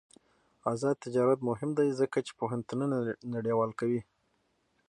آزاد 0.71 0.95
تجارت 1.05 1.39
مهم 1.49 1.71
دی 1.79 1.87
ځکه 1.99 2.17
چې 2.25 2.31
پوهنتونونه 2.39 2.95
نړیوال 3.35 3.71
کوي. 3.79 4.01